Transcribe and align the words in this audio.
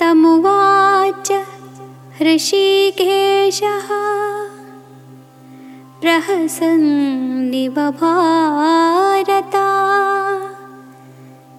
तमुवाच 0.00 1.28
ऋषिकेशः 2.22 3.88
प्रहसन्निव 6.00 7.74
भारता। 7.74 9.68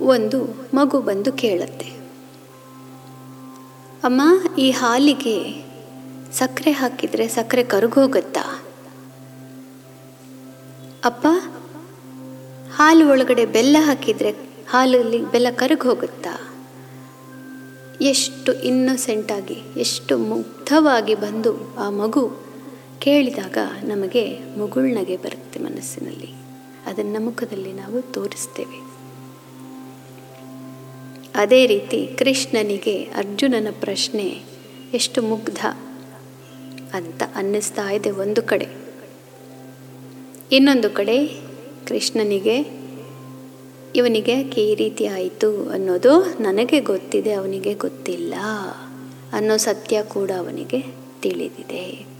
ಒಂದು 0.00 0.44
ಮಗು 0.74 1.00
ಬಂದು 1.00 1.32
ಕೇಳುತ್ತೆ. 1.32 1.86
ಅಮ್ಮ, 4.04 4.22
ಈ 4.58 4.70
ಹಾಲಿಗೆ 4.70 5.64
ಸಕ್ಕರೆ 6.32 6.70
ಹಾಕಿದರೆ 6.70 7.28
ಸಕ್ಕರೆ 7.28 7.64
ಕರಗೋಗುತ್ತಾ? 7.64 8.62
ಅಪ್ಪ, 11.04 11.26
ಹಾಲು 12.76 13.08
ಒಳಗಡೆ 13.08 13.46
ಬೆಲ್ಲ 13.46 13.76
ಹಾಕಿದರೆ 13.80 14.30
ಹಾಲಲ್ಲಿ 14.70 15.30
ಬೆಲ್ಲ 15.30 15.46
ಕರಗೋಗುತ್ತಾ? 15.50 16.50
ಎಷ್ಟು 18.00 18.52
ಇನ್ನೊಸೆಂಟಾಗಿ 18.52 19.62
ಎಷ್ಟು 19.76 20.18
ಮುಗ್ಧವಾಗಿ 20.18 21.14
ಬಂದು 21.14 21.76
ಆ 21.76 21.90
ಮಗು 21.90 22.36
ಕೇಳಿದಾಗ 22.98 23.58
ನಮಗೆ 23.84 24.38
ಮುಗುಳ್ನಗೆ 24.58 25.16
ಬರುತ್ತೆ 25.16 25.60
ಮನಸ್ಸಿನಲ್ಲಿ. 25.60 26.32
ಅದನ್ನು 26.86 27.24
ಮುಖದಲ್ಲಿ 27.24 27.72
ನಾವು 27.72 28.02
ತೋರಿಸ್ತೇವೆ. 28.02 28.83
ಅದೇ 31.34 31.66
ರೀತಿ 31.66 32.06
ಕೃಷ್ಣನಿಗೆ 32.18 33.02
ಅರ್ಜುನನ 33.02 33.68
ಪ್ರಶ್ನೆ, 33.80 34.42
ಎಷ್ಟು 34.94 35.22
ಮುಗ್ಧ? 35.22 35.66
ಅಂತ 36.94 37.22
ಅನ್ನಿಸ್ತಾ 37.34 37.90
ಇದೆ 37.90 38.10
ಒಂದು 38.10 38.42
ಕಡೆ. 38.42 38.66
ಇನ್ನೊಂದು 40.52 40.90
ಕಡೆ 40.90 41.26
ಕೃಷ್ಣನಿಗೆ, 41.88 42.56
ಇವನಿಗೆ 43.96 44.40
ಈ 44.40 44.74
ರೀತಿ 44.74 45.06
ಆಯಿತು 45.06 45.70
ಅನ್ನೋದು 45.70 46.24
ನನಗೆ 46.40 46.80
ಗೊತ್ತಿದೆ, 46.80 47.32
ಅವನಿಗೆ 47.32 47.74
ಗೊತ್ತಿಲ್ಲ 47.74 48.34
ಅನ್ನೋ 49.32 49.56
ಸತ್ಯ 49.56 50.02
ಕೂಡ 50.02 50.30
ಅವನಿಗೆ 50.38 50.80
ತಿಳಿದಿದೆ. 51.22 52.14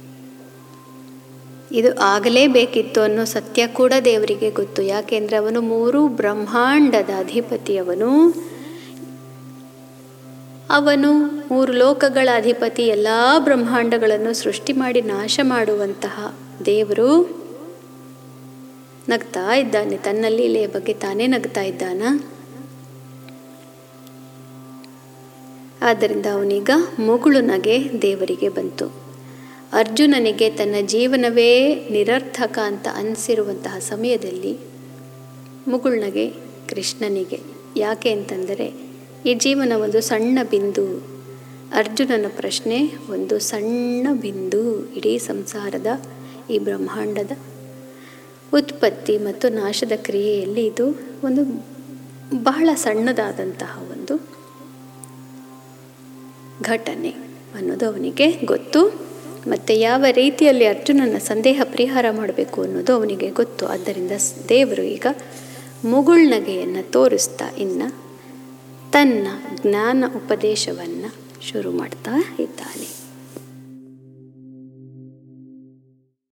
ಇದು 1.72 1.96
ಆಗಲೇಬೇಕಿತ್ತು 1.96 3.00
ಅನ್ನೋ 3.00 3.24
ಸತ್ಯ 3.24 3.66
ಕೂಡ 3.66 3.92
ದೇವರಿಗೆ 4.04 4.50
ಗೊತ್ತು. 4.50 4.82
ಯಾಕೆಂದರೆ 4.82 5.36
ಅವನು 5.36 5.60
ಮೂರು 5.60 6.08
ಬ್ರಹ್ಮಾಂಡದ 6.08 7.10
ಅಧಿಪತಿಯವನು. 7.18 8.34
ಅವನು 10.70 11.12
ಮೂರು 11.50 11.72
ಲೋಕಗಳ 11.72 12.28
ಅಧಿಪತಿ 12.34 12.82
ಎಲ್ಲ 12.82 13.06
ಬ್ರಹ್ಮಾಂಡಗಳನ್ನು 13.38 14.32
ಸೃಷ್ಟಿ 14.32 14.72
ಮಾಡಿ 14.72 15.02
ನಾಶ 15.02 15.40
ಮಾಡುವಂತಹ 15.42 16.34
ದೇವರು. 16.66 17.44
ನಗ್ತಾ 19.08 19.54
ಇದ್ದಾನೆ 19.54 19.96
ತನ್ನ 19.96 20.24
ಲೀಲೆಯ 20.28 20.66
ಬಗ್ಗೆ 20.66 20.92
ತಾನೇ 20.92 21.26
ನಗ್ತಾ 21.26 21.62
ಇದ್ದಾನ? 21.62 22.02
ಆದ್ದರಿಂದ 25.82 26.26
ಅವನೀಗ 26.26 26.70
ಮುಗುಳು 26.98 27.40
ನಗೆ 27.40 28.02
ದೇವರಿಗೆ 28.02 28.48
ಬಂತು. 28.48 28.86
ಅರ್ಜುನನಿಗೆ 29.72 30.50
ತನ್ನ 30.50 30.74
ಜೀವನವೇ 30.86 31.74
ನಿರರ್ಥಕ 31.90 32.58
ಅಂತ 32.58 32.88
ಅನಿಸಿರುವಂತಹ 32.94 33.78
ಸಮಯದಲ್ಲಿ 33.78 34.58
ಮುಗುಳ್ನಗೆ 35.68 36.30
ಕೃಷ್ಣನಿಗೆ. 36.68 37.40
ಯಾಕೆ 37.76 38.12
ಅಂತಂದರೆ 38.12 38.83
ಈ 39.26 39.34
ಜೀವನ 39.34 39.72
ಒಂದು 39.76 40.00
ಸಣ್ಣ 40.00 40.38
ಬಿಂದು. 40.50 40.98
ಅರ್ಜುನನ 41.74 42.26
ಪ್ರಶ್ನೆ, 42.36 42.92
ಒಂದು 43.10 43.38
ಸಣ್ಣ 43.38 44.08
ಬಿಂದು 44.12 44.92
ಇಡೀ 44.92 45.18
ಸಂಸಾರದ, 45.18 45.86
ಈ 46.50 46.58
ಬ್ರಹ್ಮಾಂಡದ 46.58 47.30
ಉತ್ಪತ್ತಿ 48.52 49.18
ಮತ್ತು 49.18 49.48
ನಾಶದ 49.48 49.92
ಕ್ರಿಯೆಯಲ್ಲಿ 49.96 50.66
ಇದು 50.66 50.90
ಒಂದು 51.24 51.44
ಬಹಳ 52.42 52.68
ಸಣ್ಣದಾದಂತಹ 52.74 53.82
ಒಂದು 53.92 54.28
ಘಟನೆ 56.62 57.10
ಅನ್ನೋದು 57.54 57.86
ಅವನಿಗೆ 57.86 58.32
ಗೊತ್ತು. 58.32 58.88
ಮತ್ತು 59.46 59.72
ಯಾವ 59.72 60.04
ರೀತಿಯಲ್ಲಿ 60.10 60.64
ಅರ್ಜುನನ 60.64 61.18
ಸಂದೇಹ 61.18 61.60
ಪರಿಹಾರ 61.64 62.06
ಮಾಡಬೇಕು 62.10 62.62
ಅನ್ನೋದು 62.62 62.92
ಅವನಿಗೆ 62.92 63.30
ಗೊತ್ತು. 63.30 63.66
ಆದ್ದರಿಂದ 63.66 64.10
ದೇವರು 64.48 64.82
ಈಗ 64.82 65.06
ಮುಗುಳ್ನಗೆಯನ್ನು 65.84 66.90
ತೋರಿಸ್ತಾ 66.90 67.48
ಇನ್ನು 67.58 68.03
ತನ್ನ 68.94 69.28
ಜ್ಞಾನ 69.54 70.04
ಉಪದೇಶವನ್ನು 70.16 71.10
ಶುರು 71.42 71.70
ಮಾಡ್ತಾ 71.70 72.10
ಇದ್ದಾನೆ. 72.38 73.03